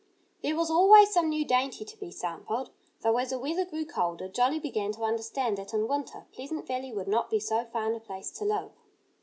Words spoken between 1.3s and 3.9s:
dainty to be sampled; though as the weather grew